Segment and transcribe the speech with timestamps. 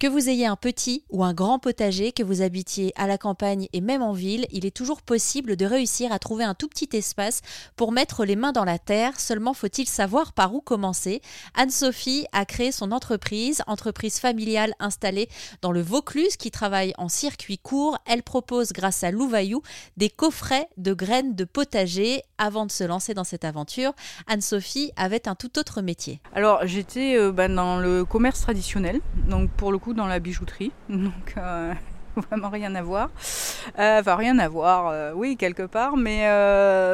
[0.00, 3.68] Que vous ayez un petit ou un grand potager, que vous habitiez à la campagne
[3.74, 6.88] et même en ville, il est toujours possible de réussir à trouver un tout petit
[6.94, 7.42] espace
[7.76, 11.20] pour mettre les mains dans la terre, seulement faut-il savoir par où commencer.
[11.54, 15.28] Anne-Sophie a créé son entreprise, entreprise familiale installée
[15.60, 17.98] dans le Vaucluse qui travaille en circuit court.
[18.06, 19.60] Elle propose grâce à Louvaillou
[19.98, 22.22] des coffrets de graines de potager.
[22.38, 23.92] Avant de se lancer dans cette aventure,
[24.26, 26.22] Anne-Sophie avait un tout autre métier.
[26.34, 30.72] Alors j'étais euh, bah, dans le commerce traditionnel, donc pour le coup dans la bijouterie.
[30.88, 31.72] Donc euh,
[32.16, 33.10] vraiment rien à voir.
[33.78, 36.24] Euh, enfin rien à voir, euh, oui quelque part, mais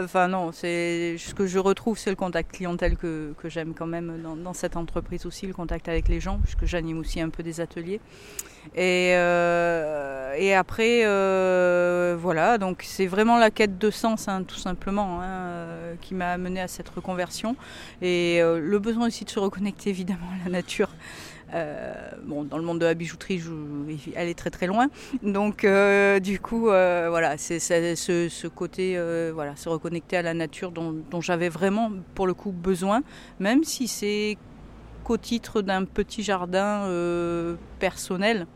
[0.04, 4.20] enfin non, c'est ce que je retrouve, c'est le contact clientèle que, j'aime quand même
[4.22, 7.42] dans, dans, cette entreprise aussi, le contact avec les gens, puisque j'anime aussi un peu
[7.42, 8.00] des ateliers.
[8.74, 9.12] Et,
[10.36, 11.02] et après,
[12.16, 15.66] voilà, donc c'est vraiment la quête de sens, hein, tout simplement, hein,
[16.00, 17.56] qui m'a amené à cette reconversion.
[18.02, 20.90] Et le besoin aussi de se reconnecter évidemment à la nature.
[21.54, 23.52] Euh, bon, dans le monde de la bijouterie, je,
[24.14, 24.88] elle est très très loin.
[25.22, 28.98] Donc, euh, du coup, euh, voilà, c'est ce, côté,
[29.32, 33.02] voilà, se reconnecter à la nature dont j'avais vraiment, pour le coup, besoin,
[33.38, 34.36] même si c'est
[35.04, 36.88] qu'au titre d'un petit jardin
[37.78, 38.46] personnel.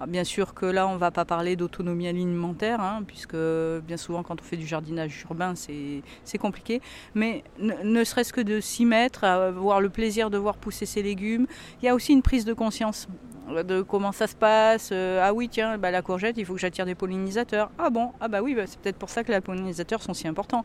[0.00, 3.96] Ah, bien sûr que là, on ne va pas parler d'autonomie alimentaire, hein, puisque bien
[3.96, 6.80] souvent, quand on fait du jardinage urbain, c'est compliqué.
[7.14, 11.46] Mais ne, serait-ce que de s'y mettre, avoir le plaisir de voir pousser ses légumes,
[11.82, 13.08] il y a aussi une prise de conscience
[13.48, 14.90] de comment ça se passe.
[14.92, 17.70] Euh, ah oui, tiens, bah, la courgette, il faut que j'attire des pollinisateurs.
[17.78, 20.28] Ah bon, ah bah oui, bah, c'est peut-être pour ça que les pollinisateurs sont si
[20.28, 20.64] importants.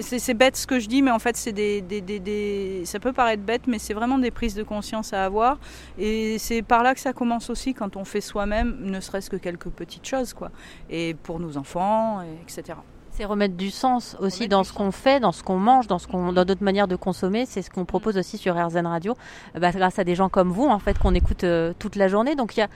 [0.00, 3.12] C'est bête ce que je dis, mais en fait, c'est des, des, des, ça peut
[3.12, 5.58] paraître bête, mais c'est vraiment des prises de conscience à avoir.
[5.98, 9.36] Et c'est par là que ça commence aussi quand on fait soi-même, ne serait-ce que
[9.36, 10.50] quelques petites choses, quoi.
[10.90, 12.78] Et pour nos enfants, etc.
[13.16, 16.08] C'est remettre du sens aussi dans ce qu'on fait, dans ce qu'on mange, dans ce
[16.08, 17.46] qu'on, dans d'autres manières de consommer.
[17.46, 19.14] C'est ce qu'on propose aussi sur RZN Radio,
[19.54, 22.34] bah, grâce à des gens comme vous, en fait, qu'on écoute euh, toute la journée.
[22.34, 22.68] Donc il y a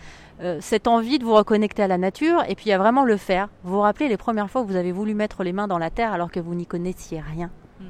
[0.42, 3.02] euh, cette envie de vous reconnecter à la nature, et puis il y a vraiment
[3.02, 3.48] le faire.
[3.64, 5.90] Vous vous rappelez les premières fois que vous avez voulu mettre les mains dans la
[5.90, 7.50] terre alors que vous n'y connaissiez rien?
[7.80, 7.84] Mm.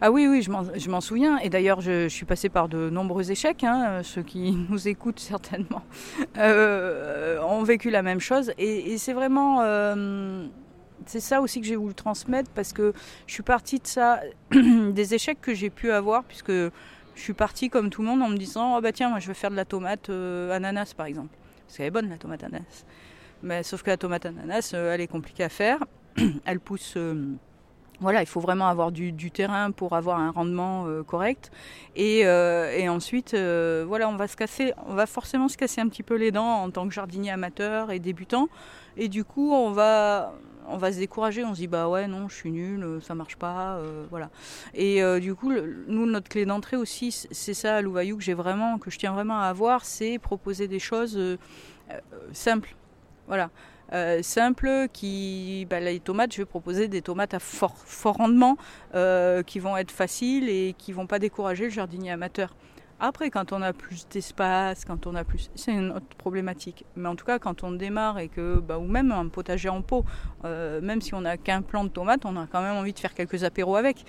[0.00, 1.38] ah oui, oui, je m'en souviens.
[1.38, 3.62] Et d'ailleurs, je, suis passée par de nombreux échecs.
[3.62, 4.00] Hein.
[4.02, 5.82] Ceux qui nous écoutent certainement
[6.38, 8.52] euh, ont vécu la même chose.
[8.58, 9.60] Et, c'est vraiment
[11.06, 12.92] c'est ça aussi que j'ai voulu transmettre parce que
[13.26, 14.20] je suis partie de ça,
[14.50, 16.70] des échecs que j'ai pu avoir, puisque je
[17.20, 19.34] suis partie comme tout le monde en me disant Oh bah tiens, moi je vais
[19.34, 21.34] faire de la tomate euh, ananas par exemple.
[21.66, 22.84] Parce qu'elle est bonne la tomate ananas.
[23.42, 25.84] Mais sauf que la tomate ananas, euh, elle est compliquée à faire.
[26.44, 26.94] elle pousse.
[26.96, 27.34] Euh,
[28.00, 31.50] voilà, il faut vraiment avoir du, terrain pour avoir un rendement correct.
[31.96, 36.02] Et, et ensuite, voilà, on va se casser, on va forcément se casser un petit
[36.02, 38.48] peu les dents en tant que jardinier amateur et débutant.
[38.96, 40.34] Et du coup, on va,
[40.68, 43.14] on va se décourager, on se dit bah ouais non je suis nul, euh, ça
[43.14, 44.30] marche pas, euh, voilà.
[44.74, 48.34] Et euh, du coup nous notre clé d'entrée aussi c'est ça à Louvaillou que j'ai
[48.34, 51.18] vraiment, que je tiens vraiment à avoir, c'est proposer des choses
[52.32, 52.74] simples,
[53.26, 53.50] voilà.
[54.22, 58.56] Simples qui bah, les tomates je vais proposer des tomates à fort, fort rendement
[59.46, 62.54] qui vont être faciles et qui vont pas décourager le jardinier amateur
[63.00, 66.84] après, quand on a plus d'espace, quand on a plus, c'est une autre problématique.
[66.96, 69.82] Mais en tout cas, quand on démarre et que, bah, ou même un potager en
[69.82, 70.04] pot,
[70.44, 72.98] euh, même si on n'a qu'un plant de tomates, on a quand même envie de
[72.98, 74.04] faire quelques apéros avec.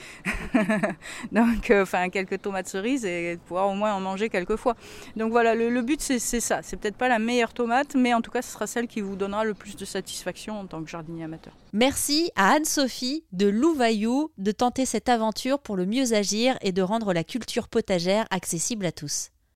[1.32, 4.76] Donc, euh, enfin, quelques tomates cerises et pouvoir au moins en manger quelques fois.
[5.16, 6.62] Donc voilà, le, but c'est ça.
[6.62, 9.16] C'est peut-être pas la meilleure tomate, mais en tout cas, ce sera celle qui vous
[9.16, 11.54] donnera le plus de satisfaction en tant que jardinier amateur.
[11.78, 16.82] Merci à Anne-Sophie de Louvaillou de tenter cette aventure pour le mieux agir et de
[16.82, 19.32] rendre la culture potagère accessible à tous.